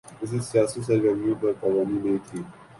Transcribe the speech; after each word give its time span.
کسی 0.19 0.39
سیاسی 0.49 0.79
سرگرمی 0.87 1.33
پر 1.41 1.51
پابندی 1.61 1.97
نہیں 2.03 2.17
تھی۔ 2.27 2.39